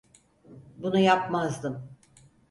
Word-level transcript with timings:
Bunu 0.77 0.99
yapmazdım. 0.99 1.89